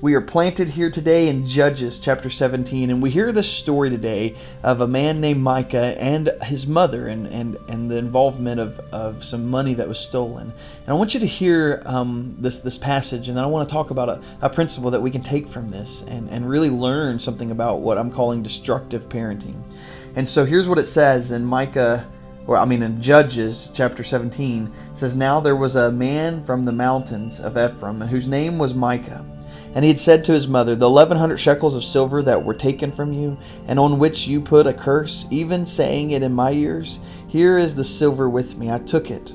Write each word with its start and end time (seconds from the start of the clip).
We 0.00 0.14
are 0.14 0.20
planted 0.20 0.68
here 0.68 0.92
today 0.92 1.26
in 1.26 1.44
Judges 1.44 1.98
chapter 1.98 2.30
17, 2.30 2.88
and 2.88 3.02
we 3.02 3.10
hear 3.10 3.32
this 3.32 3.52
story 3.52 3.90
today 3.90 4.36
of 4.62 4.80
a 4.80 4.86
man 4.86 5.20
named 5.20 5.42
Micah 5.42 6.00
and 6.00 6.30
his 6.44 6.68
mother 6.68 7.08
and, 7.08 7.26
and, 7.26 7.56
and 7.68 7.90
the 7.90 7.96
involvement 7.96 8.60
of, 8.60 8.78
of 8.92 9.24
some 9.24 9.50
money 9.50 9.74
that 9.74 9.88
was 9.88 9.98
stolen. 9.98 10.52
And 10.82 10.88
I 10.88 10.92
want 10.92 11.14
you 11.14 11.20
to 11.20 11.26
hear 11.26 11.82
um, 11.84 12.36
this, 12.38 12.60
this 12.60 12.78
passage, 12.78 13.26
and 13.26 13.36
then 13.36 13.42
I 13.42 13.48
want 13.48 13.68
to 13.68 13.72
talk 13.72 13.90
about 13.90 14.08
a, 14.08 14.22
a 14.40 14.48
principle 14.48 14.92
that 14.92 15.00
we 15.00 15.10
can 15.10 15.20
take 15.20 15.48
from 15.48 15.66
this 15.66 16.02
and, 16.02 16.30
and 16.30 16.48
really 16.48 16.70
learn 16.70 17.18
something 17.18 17.50
about 17.50 17.80
what 17.80 17.98
I'm 17.98 18.12
calling 18.12 18.40
destructive 18.40 19.08
parenting. 19.08 19.60
And 20.14 20.28
so 20.28 20.44
here's 20.44 20.68
what 20.68 20.78
it 20.78 20.86
says 20.86 21.32
in 21.32 21.44
Micah 21.44 22.08
or 22.46 22.56
I 22.56 22.64
mean 22.64 22.84
in 22.84 23.02
Judges 23.02 23.68
chapter 23.74 24.04
17 24.04 24.72
says 24.94 25.14
now 25.14 25.38
there 25.38 25.56
was 25.56 25.74
a 25.76 25.92
man 25.92 26.42
from 26.44 26.64
the 26.64 26.72
mountains 26.72 27.40
of 27.40 27.58
Ephraim 27.58 28.00
whose 28.00 28.26
name 28.26 28.58
was 28.58 28.72
Micah 28.72 29.22
and 29.74 29.84
he 29.84 29.90
had 29.90 30.00
said 30.00 30.24
to 30.24 30.32
his 30.32 30.48
mother, 30.48 30.74
The 30.74 30.86
eleven 30.86 31.18
hundred 31.18 31.38
shekels 31.38 31.76
of 31.76 31.84
silver 31.84 32.22
that 32.22 32.44
were 32.44 32.54
taken 32.54 32.92
from 32.92 33.12
you, 33.12 33.38
and 33.66 33.78
on 33.78 33.98
which 33.98 34.26
you 34.26 34.40
put 34.40 34.66
a 34.66 34.72
curse, 34.72 35.26
even 35.30 35.66
saying 35.66 36.10
it 36.10 36.22
in 36.22 36.32
my 36.32 36.52
ears, 36.52 36.98
here 37.26 37.58
is 37.58 37.74
the 37.74 37.84
silver 37.84 38.28
with 38.28 38.56
me, 38.56 38.70
I 38.70 38.78
took 38.78 39.10
it. 39.10 39.32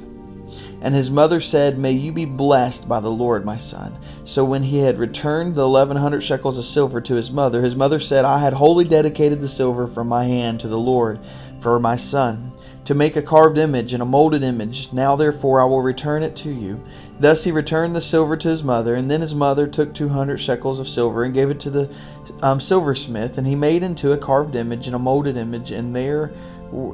And 0.82 0.94
his 0.94 1.10
mother 1.10 1.40
said, 1.40 1.78
May 1.78 1.92
you 1.94 2.12
be 2.12 2.26
blessed 2.26 2.88
by 2.88 3.00
the 3.00 3.12
Lord, 3.12 3.46
my 3.46 3.58
son. 3.58 3.98
So 4.24 4.44
when 4.44 4.64
he 4.64 4.80
had 4.80 4.98
returned 4.98 5.56
the 5.56 5.64
eleven 5.64 5.98
hundred 5.98 6.22
shekels 6.22 6.58
of 6.58 6.66
silver 6.66 7.02
to 7.02 7.16
his 7.16 7.32
mother, 7.32 7.62
his 7.62 7.76
mother 7.76 8.00
said, 8.00 8.26
I 8.26 8.40
had 8.40 8.54
wholly 8.54 8.86
dedicated 8.86 9.40
the 9.40 9.48
silver 9.48 9.88
from 9.88 10.08
my 10.08 10.26
hand 10.26 10.60
to 10.60 10.68
the 10.68 10.78
Lord 10.78 11.20
for 11.62 11.80
my 11.80 11.96
son, 11.96 12.52
to 12.84 12.94
make 12.94 13.16
a 13.16 13.22
carved 13.22 13.58
image 13.58 13.94
and 13.94 14.04
a 14.04 14.06
molded 14.06 14.44
image. 14.44 14.92
Now 14.92 15.16
therefore 15.16 15.62
I 15.62 15.66
will 15.66 15.82
return 15.82 16.24
it 16.24 16.36
to 16.38 16.52
you. 16.52 16.84
Thus 17.20 17.46
he 17.46 17.52
returned 17.52 17.96
the 17.96 18.02
silver 18.02 18.36
to 18.36 18.50
his 18.50 18.66
mother, 18.66 18.96
and 18.96 19.10
then 19.10 19.22
his 19.22 19.34
mother 19.34 19.66
took 19.66 19.94
two 19.94 20.10
hundred 20.10 20.38
shekels 20.38 20.82
of 20.82 20.90
silver 20.90 21.24
and 21.24 21.34
gave 21.34 21.50
it 21.50 21.62
to 21.62 21.70
the 21.70 21.96
um, 22.42 22.60
silversmith, 22.60 23.38
and 23.38 23.48
he 23.48 23.56
made 23.56 23.84
into 23.84 24.12
a 24.12 24.18
carved 24.18 24.58
image 24.58 24.88
and 24.88 24.96
a 24.96 25.00
molded 25.00 25.38
image, 25.38 25.72
and 25.72 25.96
there 25.96 26.34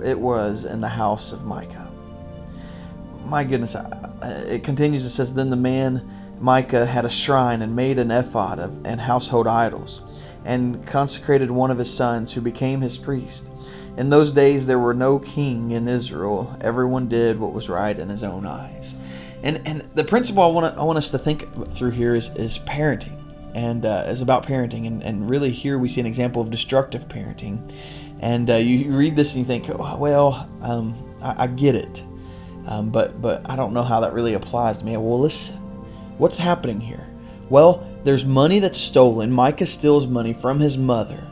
it 0.04 0.20
was 0.20 0.66
in 0.66 0.82
the 0.82 0.90
house 0.90 1.32
of 1.32 1.46
Micah. 1.46 1.89
My 3.26 3.44
goodness, 3.44 3.76
it 4.24 4.64
continues. 4.64 5.06
It 5.06 5.10
says, 5.10 5.34
Then 5.34 5.50
the 5.50 5.56
man 5.56 6.10
Micah 6.40 6.86
had 6.86 7.06
a 7.06 7.10
shrine 7.10 7.62
and 7.62 7.76
made 7.76 8.00
an 8.00 8.12
ephod 8.12 8.60
of, 8.60 8.86
and 8.86 9.02
household 9.02 9.48
idols, 9.48 10.02
and 10.46 10.86
consecrated 10.88 11.52
one 11.52 11.72
of 11.72 11.78
his 11.78 11.94
sons, 11.94 12.34
who 12.34 12.42
became 12.42 12.82
his 12.82 12.98
priest. 12.98 13.50
In 13.98 14.10
those 14.10 14.32
days 14.32 14.66
there 14.66 14.80
were 14.80 14.94
no 14.94 15.20
king 15.20 15.72
in 15.72 15.88
Israel. 15.88 16.58
Everyone 16.62 17.08
did 17.10 17.40
what 17.40 17.54
was 17.54 17.70
right 17.70 17.98
in 17.98 18.10
his 18.10 18.24
own 18.24 18.46
eyes. 18.46 18.96
And 19.44 19.62
and 19.66 19.82
the 19.96 20.04
principle 20.04 20.44
I 20.44 20.48
want 20.48 20.78
I 20.78 20.84
want 20.84 20.98
us 20.98 21.10
to 21.12 21.18
think 21.18 21.74
through 21.74 21.92
here 21.92 22.16
is 22.16 22.30
is 22.36 22.60
parenting, 22.60 23.18
and 23.54 23.86
uh, 23.86 24.06
is 24.08 24.22
about 24.22 24.46
parenting, 24.46 24.88
and 24.88 25.02
and 25.02 25.30
really 25.30 25.52
here 25.52 25.78
we 25.78 25.88
see 25.88 26.02
an 26.02 26.08
example 26.08 26.42
of 26.42 26.50
destructive 26.50 27.08
parenting, 27.08 27.72
and 28.20 28.50
uh, 28.50 28.56
you 28.56 28.92
read 28.96 29.16
this 29.16 29.36
and 29.36 29.40
you 29.40 29.48
think, 29.48 29.70
oh, 29.70 29.98
well, 29.98 30.50
um, 30.62 30.96
I, 31.22 31.44
I, 31.44 31.48
get 31.48 31.76
it, 31.76 32.04
um, 32.70 32.90
but 32.90 33.22
but 33.22 33.50
I 33.50 33.58
don't 33.58 33.74
know 33.74 33.84
how 33.84 34.00
that 34.00 34.14
really 34.14 34.34
applies 34.34 34.78
to 34.78 34.86
me. 34.86 34.96
Well, 34.96 35.20
listen, 35.20 35.58
what's 36.18 36.38
happening 36.38 36.80
here? 36.80 37.06
Well, 37.50 37.86
there's 38.06 38.24
money 38.24 38.60
that's 38.60 38.80
stolen. 38.80 39.32
Micah 39.32 39.66
steals 39.66 40.08
money 40.08 40.34
from 40.34 40.62
his 40.62 40.78
mother 40.78 41.30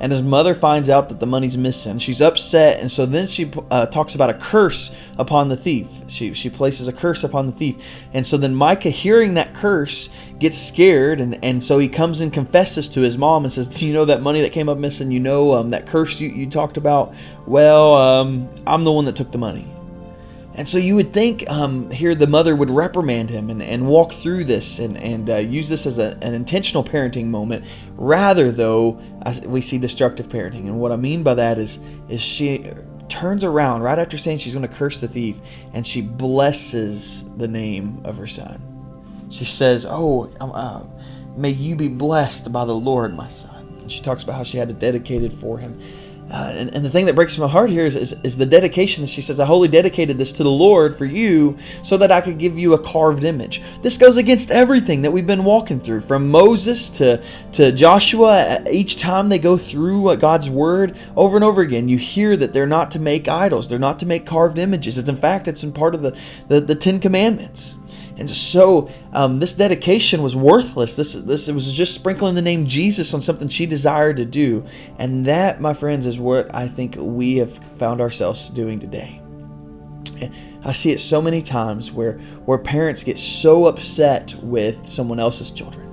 and 0.00 0.12
his 0.12 0.22
mother 0.22 0.54
finds 0.54 0.90
out 0.90 1.08
that 1.08 1.20
the 1.20 1.26
money's 1.26 1.56
missing. 1.56 1.98
She's 1.98 2.20
upset, 2.20 2.80
and 2.80 2.90
so 2.90 3.06
then 3.06 3.26
she 3.26 3.50
uh, 3.70 3.86
talks 3.86 4.14
about 4.14 4.28
a 4.28 4.34
curse 4.34 4.94
upon 5.18 5.48
the 5.48 5.56
thief. 5.56 5.86
She, 6.08 6.34
she 6.34 6.50
places 6.50 6.88
a 6.88 6.92
curse 6.92 7.22
upon 7.22 7.46
the 7.46 7.52
thief. 7.52 7.76
And 8.12 8.26
so 8.26 8.36
then 8.36 8.54
Micah, 8.54 8.90
hearing 8.90 9.34
that 9.34 9.54
curse, 9.54 10.10
gets 10.38 10.58
scared, 10.58 11.20
and, 11.20 11.42
and 11.44 11.62
so 11.62 11.78
he 11.78 11.88
comes 11.88 12.20
and 12.20 12.32
confesses 12.32 12.88
to 12.88 13.00
his 13.00 13.16
mom 13.16 13.44
and 13.44 13.52
says, 13.52 13.68
Do 13.68 13.86
you 13.86 13.92
know 13.92 14.04
that 14.04 14.20
money 14.20 14.42
that 14.42 14.52
came 14.52 14.68
up 14.68 14.78
missing? 14.78 15.10
You 15.10 15.20
know 15.20 15.54
um, 15.54 15.70
that 15.70 15.86
curse 15.86 16.20
you, 16.20 16.28
you 16.28 16.50
talked 16.50 16.76
about? 16.76 17.14
Well, 17.46 17.94
um, 17.94 18.48
I'm 18.66 18.84
the 18.84 18.92
one 18.92 19.04
that 19.04 19.16
took 19.16 19.30
the 19.30 19.38
money. 19.38 19.73
And 20.56 20.68
so 20.68 20.78
you 20.78 20.94
would 20.94 21.12
think 21.12 21.48
um, 21.50 21.90
here 21.90 22.14
the 22.14 22.28
mother 22.28 22.54
would 22.54 22.70
reprimand 22.70 23.30
him 23.30 23.50
and, 23.50 23.60
and 23.60 23.88
walk 23.88 24.12
through 24.12 24.44
this 24.44 24.78
and, 24.78 24.96
and 24.96 25.28
uh, 25.28 25.36
use 25.36 25.68
this 25.68 25.84
as 25.84 25.98
a, 25.98 26.16
an 26.22 26.32
intentional 26.32 26.84
parenting 26.84 27.26
moment. 27.26 27.64
Rather, 27.96 28.52
though, 28.52 29.02
we 29.44 29.60
see 29.60 29.78
destructive 29.78 30.28
parenting. 30.28 30.66
And 30.66 30.78
what 30.78 30.92
I 30.92 30.96
mean 30.96 31.24
by 31.24 31.34
that 31.34 31.58
is, 31.58 31.80
is 32.08 32.20
she 32.20 32.70
turns 33.08 33.42
around 33.42 33.82
right 33.82 33.98
after 33.98 34.16
saying 34.16 34.38
she's 34.38 34.54
going 34.54 34.66
to 34.66 34.74
curse 34.74 35.00
the 35.00 35.08
thief 35.08 35.36
and 35.72 35.84
she 35.84 36.00
blesses 36.00 37.28
the 37.36 37.48
name 37.48 38.00
of 38.04 38.16
her 38.16 38.26
son. 38.28 38.62
She 39.30 39.44
says, 39.44 39.84
Oh, 39.88 40.32
um, 40.40 40.52
uh, 40.54 40.82
may 41.36 41.50
you 41.50 41.74
be 41.74 41.88
blessed 41.88 42.52
by 42.52 42.64
the 42.64 42.74
Lord, 42.74 43.16
my 43.16 43.28
son. 43.28 43.76
And 43.80 43.90
she 43.90 44.00
talks 44.02 44.22
about 44.22 44.36
how 44.36 44.44
she 44.44 44.58
had 44.58 44.70
it 44.70 45.32
for 45.32 45.58
him. 45.58 45.80
Uh, 46.30 46.52
and, 46.56 46.74
and, 46.74 46.84
the 46.84 46.88
thing 46.88 47.04
that 47.04 47.14
breaks 47.14 47.36
my 47.36 47.46
heart 47.46 47.68
here 47.68 47.84
is, 47.84 47.94
is, 47.94 48.12
is, 48.24 48.38
the 48.38 48.46
dedication. 48.46 49.04
She 49.04 49.20
says, 49.20 49.38
I 49.38 49.44
wholly 49.44 49.68
dedicated 49.68 50.16
this 50.16 50.32
to 50.32 50.42
the 50.42 50.50
Lord 50.50 50.96
for 50.96 51.04
you 51.04 51.58
so 51.82 51.98
that 51.98 52.10
I 52.10 52.22
could 52.22 52.38
give 52.38 52.58
you 52.58 52.72
a 52.72 52.78
carved 52.78 53.24
image. 53.24 53.60
This 53.82 53.98
goes 53.98 54.16
against 54.16 54.50
everything 54.50 55.02
that 55.02 55.10
we've 55.10 55.26
been 55.26 55.44
walking 55.44 55.80
through 55.80 56.00
from 56.00 56.30
Moses 56.30 56.88
to, 56.90 57.22
to 57.52 57.72
Joshua. 57.72 58.64
Each 58.70 58.98
time 58.98 59.28
they 59.28 59.38
go 59.38 59.58
through 59.58 60.08
uh, 60.08 60.16
God's 60.16 60.48
word 60.48 60.96
over 61.14 61.36
and 61.36 61.44
over 61.44 61.60
again, 61.60 61.90
you 61.90 61.98
hear 61.98 62.38
that 62.38 62.54
they're 62.54 62.66
not 62.66 62.90
to 62.92 62.98
make 62.98 63.28
idols, 63.28 63.68
they're 63.68 63.78
not 63.78 63.98
to 63.98 64.06
make 64.06 64.24
carved 64.24 64.58
images. 64.58 64.96
It's, 64.96 65.08
in 65.08 65.18
fact, 65.18 65.46
it's 65.46 65.62
in 65.62 65.72
part 65.72 65.94
of 65.94 66.00
the, 66.00 66.18
the, 66.48 66.58
the 66.58 66.74
Ten 66.74 67.00
Commandments. 67.00 67.76
And 68.16 68.30
so 68.30 68.88
um, 69.12 69.40
this 69.40 69.54
dedication 69.54 70.22
was 70.22 70.36
worthless. 70.36 70.94
This 70.94 71.14
this 71.14 71.48
it 71.48 71.52
was 71.52 71.72
just 71.72 71.94
sprinkling 71.94 72.34
the 72.34 72.42
name 72.42 72.66
Jesus 72.66 73.12
on 73.12 73.20
something 73.20 73.48
she 73.48 73.66
desired 73.66 74.16
to 74.18 74.24
do, 74.24 74.64
and 74.98 75.26
that, 75.26 75.60
my 75.60 75.74
friends, 75.74 76.06
is 76.06 76.18
what 76.18 76.54
I 76.54 76.68
think 76.68 76.96
we 76.98 77.38
have 77.38 77.58
found 77.78 78.00
ourselves 78.00 78.50
doing 78.50 78.78
today. 78.78 79.20
I 80.64 80.72
see 80.72 80.92
it 80.92 81.00
so 81.00 81.20
many 81.20 81.42
times 81.42 81.90
where 81.90 82.18
where 82.44 82.58
parents 82.58 83.02
get 83.02 83.18
so 83.18 83.66
upset 83.66 84.34
with 84.42 84.86
someone 84.86 85.18
else's 85.18 85.50
children 85.50 85.83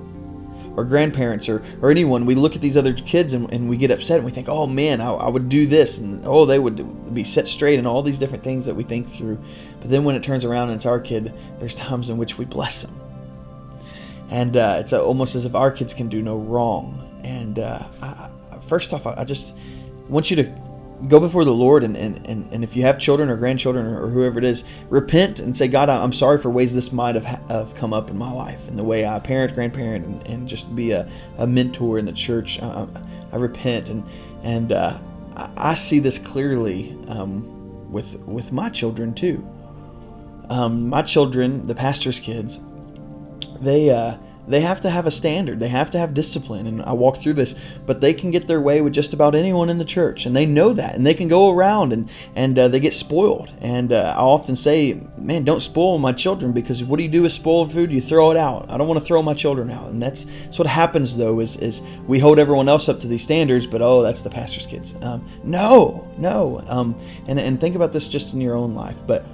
or 0.76 0.84
grandparents 0.84 1.48
or, 1.48 1.62
or 1.80 1.90
anyone, 1.90 2.26
we 2.26 2.34
look 2.34 2.54
at 2.54 2.60
these 2.60 2.76
other 2.76 2.92
kids 2.94 3.32
and, 3.32 3.52
and 3.52 3.68
we 3.68 3.76
get 3.76 3.90
upset 3.90 4.16
and 4.16 4.24
we 4.24 4.30
think, 4.30 4.48
oh 4.48 4.66
man, 4.66 5.00
I, 5.00 5.12
I 5.12 5.28
would 5.28 5.48
do 5.48 5.66
this 5.66 5.98
and 5.98 6.24
oh, 6.26 6.44
they 6.44 6.58
would 6.58 7.14
be 7.14 7.24
set 7.24 7.48
straight 7.48 7.78
and 7.78 7.86
all 7.86 8.02
these 8.02 8.18
different 8.18 8.44
things 8.44 8.66
that 8.66 8.74
we 8.74 8.82
think 8.82 9.08
through. 9.08 9.38
But 9.80 9.90
then 9.90 10.04
when 10.04 10.14
it 10.14 10.22
turns 10.22 10.44
around 10.44 10.68
and 10.68 10.76
it's 10.76 10.86
our 10.86 11.00
kid, 11.00 11.32
there's 11.58 11.74
times 11.74 12.10
in 12.10 12.16
which 12.16 12.38
we 12.38 12.44
bless 12.44 12.82
them. 12.82 12.98
And 14.30 14.56
uh, 14.56 14.76
it's 14.80 14.94
almost 14.94 15.34
as 15.34 15.44
if 15.44 15.54
our 15.54 15.70
kids 15.70 15.92
can 15.92 16.08
do 16.08 16.22
no 16.22 16.38
wrong. 16.38 16.98
And 17.22 17.58
uh, 17.58 17.82
I, 18.00 18.30
first 18.66 18.94
off, 18.94 19.06
I 19.06 19.24
just 19.24 19.54
want 20.08 20.30
you 20.30 20.36
to 20.36 20.71
go 21.08 21.18
before 21.18 21.44
the 21.44 21.54
Lord 21.54 21.82
and, 21.82 21.96
and, 21.96 22.24
and, 22.26 22.52
and 22.52 22.64
if 22.64 22.76
you 22.76 22.82
have 22.82 22.98
children 22.98 23.28
or 23.28 23.36
grandchildren 23.36 23.86
or, 23.86 24.08
whoever 24.08 24.38
it 24.38 24.44
is, 24.44 24.64
repent 24.88 25.40
and 25.40 25.56
say, 25.56 25.68
God, 25.68 25.88
I'm 25.88 26.12
sorry 26.12 26.38
for 26.38 26.50
ways 26.50 26.74
this 26.74 26.92
might 26.92 27.14
have, 27.14 27.24
have 27.24 27.74
come 27.74 27.92
up 27.92 28.10
in 28.10 28.16
my 28.16 28.30
life 28.30 28.68
and 28.68 28.78
the 28.78 28.84
way 28.84 29.06
I 29.06 29.18
parent, 29.18 29.54
grandparent, 29.54 30.06
and, 30.06 30.26
and 30.28 30.48
just 30.48 30.74
be 30.74 30.92
a, 30.92 31.08
a 31.38 31.46
mentor 31.46 31.98
in 31.98 32.04
the 32.04 32.12
church. 32.12 32.60
I, 32.62 32.86
I 33.32 33.36
repent. 33.36 33.88
And, 33.88 34.04
and 34.42 34.72
uh, 34.72 34.98
I 35.56 35.74
see 35.74 35.98
this 35.98 36.18
clearly 36.18 36.96
um, 37.08 37.90
with, 37.90 38.16
with 38.20 38.52
my 38.52 38.68
children 38.68 39.14
too. 39.14 39.46
Um, 40.50 40.88
my 40.88 41.02
children, 41.02 41.66
the 41.66 41.74
pastor's 41.74 42.20
kids, 42.20 42.60
they, 43.60 43.90
uh, 43.90 44.18
they 44.46 44.60
have 44.60 44.80
to 44.80 44.90
have 44.90 45.06
a 45.06 45.10
standard. 45.10 45.60
They 45.60 45.68
have 45.68 45.90
to 45.92 45.98
have 45.98 46.14
discipline. 46.14 46.66
And 46.66 46.82
I 46.82 46.92
walk 46.92 47.16
through 47.16 47.34
this, 47.34 47.54
but 47.86 48.00
they 48.00 48.12
can 48.12 48.30
get 48.30 48.48
their 48.48 48.60
way 48.60 48.80
with 48.80 48.92
just 48.92 49.14
about 49.14 49.34
anyone 49.34 49.70
in 49.70 49.78
the 49.78 49.84
church, 49.84 50.26
and 50.26 50.34
they 50.34 50.46
know 50.46 50.72
that, 50.72 50.94
and 50.94 51.06
they 51.06 51.14
can 51.14 51.28
go 51.28 51.50
around 51.50 51.92
and 51.92 52.10
and 52.34 52.58
uh, 52.58 52.68
they 52.68 52.80
get 52.80 52.94
spoiled. 52.94 53.50
And 53.60 53.92
uh, 53.92 54.14
I 54.16 54.20
often 54.20 54.56
say, 54.56 55.00
man, 55.16 55.44
don't 55.44 55.60
spoil 55.60 55.98
my 55.98 56.12
children 56.12 56.52
because 56.52 56.82
what 56.82 56.96
do 56.96 57.04
you 57.04 57.08
do 57.08 57.22
with 57.22 57.32
spoiled 57.32 57.72
food? 57.72 57.92
You 57.92 58.00
throw 58.00 58.30
it 58.30 58.36
out. 58.36 58.70
I 58.70 58.76
don't 58.76 58.88
want 58.88 58.98
to 58.98 59.06
throw 59.06 59.22
my 59.22 59.34
children 59.34 59.70
out, 59.70 59.88
and 59.88 60.02
that's, 60.02 60.24
that's 60.24 60.58
what 60.58 60.68
happens 60.68 61.16
though. 61.16 61.38
Is 61.40 61.56
is 61.58 61.82
we 62.06 62.18
hold 62.18 62.38
everyone 62.38 62.68
else 62.68 62.88
up 62.88 62.98
to 63.00 63.06
these 63.06 63.22
standards, 63.22 63.66
but 63.66 63.80
oh, 63.80 64.02
that's 64.02 64.22
the 64.22 64.30
pastor's 64.30 64.66
kids. 64.66 64.96
Um, 65.02 65.26
no, 65.44 66.10
no. 66.18 66.64
Um, 66.66 66.98
and 67.28 67.38
and 67.38 67.60
think 67.60 67.76
about 67.76 67.92
this 67.92 68.08
just 68.08 68.34
in 68.34 68.40
your 68.40 68.56
own 68.56 68.74
life. 68.74 68.96
But 69.06 69.24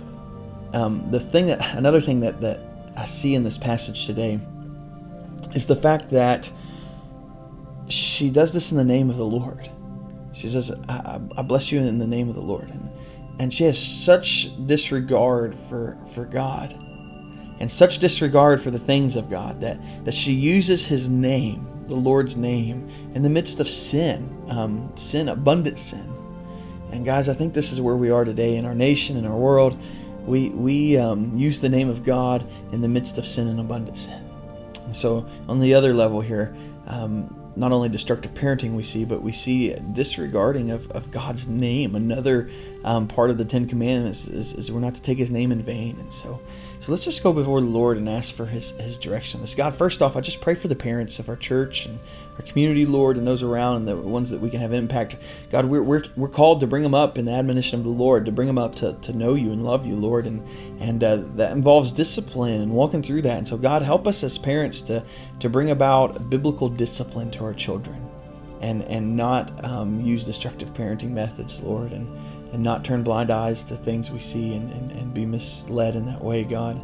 um, 0.75 1.11
the 1.11 1.21
thing 1.21 1.47
that 1.47 1.77
another 1.77 2.03
thing 2.03 2.21
that 2.21 2.43
that 2.43 2.61
I 2.95 3.07
see 3.07 3.35
in 3.35 3.43
this 3.43 3.57
passage 3.57 4.07
today 4.07 4.39
is 5.55 5.67
the 5.67 5.77
fact 5.77 6.11
that 6.11 6.51
she 7.89 8.31
does 8.31 8.53
this 8.53 8.71
in 8.71 8.77
the 8.77 8.85
name 8.85 9.11
of 9.11 9.17
the 9.17 9.25
Lord. 9.25 9.71
She 10.33 10.49
says, 10.49 10.73
I, 10.89 11.21
I 11.37 11.43
bless 11.43 11.73
you 11.73 11.81
in 11.81 11.99
the 11.99 12.07
name 12.07 12.29
of 12.29 12.35
the 12.35 12.41
Lord. 12.41 12.69
And, 12.69 12.91
and 13.39 13.53
she 13.53 13.65
has 13.65 13.79
such 13.79 14.51
disregard 14.67 15.55
for, 15.69 15.99
for 16.15 16.25
God 16.25 16.75
and 17.61 17.71
such 17.71 17.99
disregard 17.99 18.61
for 18.61 18.71
the 18.71 18.79
things 18.79 19.17
of 19.17 19.31
God 19.31 19.61
that, 19.61 19.79
that 20.05 20.15
she 20.15 20.33
uses 20.33 20.85
his 20.85 21.09
name, 21.09 21.67
the 21.89 21.97
Lord's 21.97 22.37
name, 22.37 22.89
in 23.15 23.23
the 23.23 23.31
midst 23.31 23.59
of 23.59 23.69
sin, 23.69 24.45
um, 24.49 24.93
sin, 24.97 25.29
abundant 25.29 25.79
sin. 25.79 26.15
And 26.93 27.05
guys, 27.05 27.29
I 27.29 27.35
think 27.35 27.55
this 27.55 27.73
is 27.73 27.81
where 27.81 27.97
we 27.97 28.11
are 28.11 28.25
today 28.25 28.57
in 28.57 28.65
our 28.65 28.75
nation, 28.75 29.17
in 29.17 29.27
our 29.27 29.37
world. 29.37 29.79
We, 30.25 30.51
we 30.51 30.97
um, 30.97 31.35
use 31.35 31.61
the 31.61 31.69
name 31.69 31.89
of 31.89 32.05
God 32.05 32.49
in 32.73 32.81
the 32.81 32.89
midst 32.89 33.19
of 33.19 33.27
sin 33.27 33.49
and 33.49 33.59
abundant 33.61 33.99
sin. 33.99 34.28
So, 34.93 35.27
on 35.49 35.61
the 35.61 35.75
other 35.75 35.93
level 35.95 36.21
here, 36.21 36.55
um, 36.87 37.35
not 37.57 37.73
only 37.73 37.89
destructive 37.89 38.33
parenting 38.35 38.75
we 38.75 38.85
see, 38.85 39.05
but 39.05 39.21
we 39.21 39.33
see 39.33 39.75
disregarding 39.93 40.71
of, 40.71 40.91
of 40.93 41.11
God's 41.11 41.49
name. 41.49 41.97
Another 41.97 42.49
um, 42.85 43.09
part 43.09 43.31
of 43.31 43.39
the 43.39 43.45
Ten 43.45 43.67
Commandments 43.67 44.27
is, 44.29 44.53
is, 44.55 44.71
we're 44.71 44.81
not 44.81 44.95
to 44.95 45.03
take 45.03 45.19
His 45.19 45.31
name 45.31 45.51
in 45.51 45.63
vain. 45.63 45.99
And 45.99 46.13
so, 46.13 46.41
so 46.81 46.93
let's 46.93 47.05
just 47.05 47.23
go 47.23 47.33
before 47.33 47.61
the 47.61 47.67
Lord 47.67 47.97
and 47.97 48.09
ask 48.09 48.35
for 48.35 48.47
His 48.47 48.71
His 48.73 48.99
direction. 48.99 49.41
This 49.41 49.55
God, 49.55 49.75
first 49.75 50.01
off, 50.01 50.17
I 50.17 50.21
just 50.21 50.41
pray 50.41 50.55
for 50.55 50.69
the 50.69 50.77
parents 50.77 51.19
of 51.19 51.29
our 51.29 51.37
church 51.37 51.87
and 51.87 51.99
our 52.39 52.45
community, 52.45 52.87
Lord, 52.87 53.17
and 53.17 53.27
those 53.27 53.43
around, 53.43 53.77
and 53.77 53.89
the 53.89 53.97
ones 53.97 54.31
that 54.31 54.41
we 54.41 54.49
can 54.49 54.61
have 54.61 54.73
impact. 54.73 55.17
God, 55.51 55.65
we're, 55.65 55.83
we're, 55.83 56.05
we're 56.17 56.29
called 56.29 56.61
to 56.61 56.69
bring 56.69 56.85
them 56.85 56.95
up 56.95 57.19
in 57.19 57.25
the 57.25 57.33
admonition 57.33 57.81
of 57.81 57.85
the 57.85 57.91
Lord, 57.91 58.25
to 58.27 58.33
bring 58.33 58.47
them 58.47 58.59
up 58.59 58.77
to, 58.77 58.93
to 59.03 59.13
know 59.13 59.35
you 59.35 59.51
and 59.51 59.65
love 59.65 59.87
you, 59.87 59.97
Lord, 59.97 60.27
and 60.27 60.47
and 60.81 61.03
uh, 61.03 61.23
that 61.35 61.53
involves 61.53 61.91
discipline 61.91 62.61
and 62.61 62.73
walking 62.73 63.03
through 63.03 63.23
that. 63.23 63.39
And 63.39 63.49
so, 63.49 63.57
God, 63.57 63.83
help 63.83 64.07
us 64.07 64.23
as 64.23 64.39
parents 64.39 64.81
to 64.83 65.05
to 65.41 65.49
bring 65.49 65.71
about 65.71 66.31
biblical 66.31 66.69
discipline 66.69 67.31
to 67.33 67.45
our 67.45 67.55
children, 67.55 68.09
and 68.61 68.83
and 68.85 69.17
not 69.17 69.65
um, 69.65 70.01
use 70.01 70.25
destructive 70.25 70.73
parenting 70.75 71.11
methods, 71.11 71.61
Lord, 71.61 71.91
and 71.93 72.07
and 72.53 72.63
not 72.63 72.85
turn 72.85 73.03
blind 73.03 73.31
eyes 73.31 73.63
to 73.65 73.77
things 73.77 74.11
we 74.11 74.19
see 74.19 74.55
and, 74.55 74.73
and, 74.73 74.91
and 74.93 75.15
be 75.15 75.27
misled 75.27 75.97
in 75.97 76.07
that 76.07 76.23
way, 76.23 76.45
God. 76.45 76.81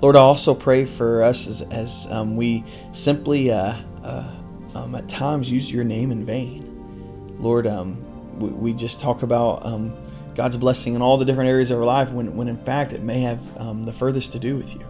Lord, 0.00 0.16
I 0.16 0.20
also 0.20 0.54
pray 0.54 0.84
for 0.84 1.22
us 1.22 1.46
as, 1.46 1.62
as 1.62 2.10
um, 2.10 2.36
we 2.36 2.64
simply 2.92 3.50
uh, 3.50 3.76
uh, 4.02 4.30
um, 4.74 4.94
at 4.94 5.08
times 5.08 5.50
use 5.50 5.70
your 5.70 5.84
name 5.84 6.10
in 6.10 6.24
vain. 6.24 7.36
Lord, 7.38 7.66
um, 7.66 8.04
we, 8.38 8.48
we, 8.48 8.72
just 8.74 9.00
talk 9.00 9.22
about 9.22 9.64
um, 9.64 9.96
God's 10.34 10.56
blessing 10.56 10.94
in 10.94 11.02
all 11.02 11.16
the 11.16 11.24
different 11.24 11.48
areas 11.48 11.70
of 11.70 11.78
our 11.78 11.84
life 11.84 12.10
when, 12.10 12.36
when 12.36 12.48
in 12.48 12.56
fact 12.64 12.92
it 12.92 13.02
may 13.02 13.20
have 13.20 13.40
um, 13.58 13.84
the 13.84 13.92
furthest 13.92 14.32
to 14.32 14.38
do 14.38 14.56
with 14.56 14.74
you. 14.74 14.84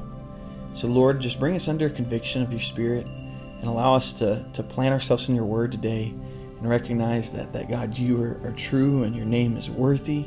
So, 0.72 0.88
Lord, 0.88 1.20
just 1.20 1.38
bring 1.38 1.54
us 1.54 1.68
under 1.68 1.88
conviction 1.88 2.42
of 2.42 2.50
your 2.50 2.60
Spirit 2.60 3.06
and 3.06 3.64
allow 3.64 3.94
us 3.94 4.12
to, 4.14 4.44
to 4.54 4.62
plant 4.62 4.92
ourselves 4.92 5.28
in 5.28 5.36
your 5.36 5.44
word 5.44 5.70
today 5.70 6.12
and 6.64 6.70
recognize 6.70 7.30
that, 7.30 7.52
that 7.52 7.68
God, 7.68 7.98
you 7.98 8.22
are, 8.22 8.40
are 8.42 8.54
true 8.56 9.02
and 9.02 9.14
your 9.14 9.26
name 9.26 9.58
is 9.58 9.68
worthy. 9.68 10.24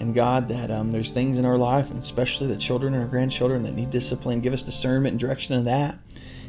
And 0.00 0.14
God, 0.14 0.48
that 0.48 0.70
um, 0.70 0.90
there's 0.90 1.10
things 1.10 1.36
in 1.36 1.44
our 1.44 1.58
life, 1.58 1.90
and 1.90 1.98
especially 1.98 2.46
the 2.46 2.56
children 2.56 2.94
and 2.94 3.02
our 3.02 3.08
grandchildren 3.08 3.62
that 3.64 3.74
need 3.74 3.90
discipline. 3.90 4.40
Give 4.40 4.54
us 4.54 4.62
discernment 4.62 5.12
and 5.12 5.20
direction 5.20 5.54
in 5.54 5.66
that. 5.66 5.98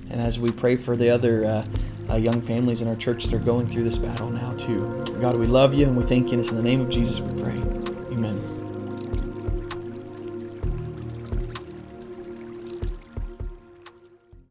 And 0.09 0.21
as 0.21 0.39
we 0.39 0.51
pray 0.51 0.77
for 0.77 0.95
the 0.95 1.09
other 1.09 1.43
uh, 1.43 1.65
uh, 2.09 2.15
young 2.15 2.41
families 2.41 2.81
in 2.81 2.87
our 2.87 2.95
church 2.95 3.25
that 3.25 3.33
are 3.33 3.39
going 3.39 3.67
through 3.67 3.83
this 3.83 3.97
battle 3.97 4.29
now, 4.29 4.53
too. 4.53 5.03
God, 5.19 5.35
we 5.35 5.47
love 5.47 5.73
you 5.73 5.85
and 5.85 5.97
we 5.97 6.05
thank 6.05 6.27
you. 6.27 6.37
And 6.37 6.39
it's 6.39 6.49
in 6.49 6.55
the 6.55 6.63
name 6.63 6.79
of 6.79 6.89
Jesus 6.89 7.19
we 7.19 7.41
pray. 7.41 7.72